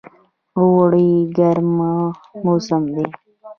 اوړی 0.59 1.09
ګرم 1.37 1.71
موسم 2.43 2.83
دی 2.95 3.07